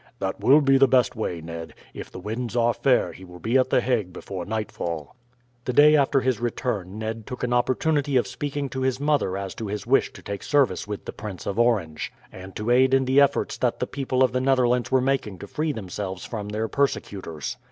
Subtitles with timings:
[0.17, 1.75] "That will be the best way, Ned.
[1.93, 5.15] If the winds are fair he will be at the Hague before nightfall."
[5.65, 9.53] The day after his return Ned took an opportunity of speaking to his mother as
[9.53, 13.05] to his wish to take service with the Prince of Orange, and to aid in
[13.05, 16.67] the efforts that the people of the Netherlands were making to free themselves from their
[16.67, 17.57] persecutors.